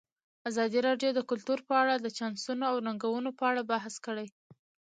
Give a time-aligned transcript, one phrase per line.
[0.49, 4.27] ازادي راډیو د کلتور په اړه د چانسونو او ننګونو په اړه بحث کړی.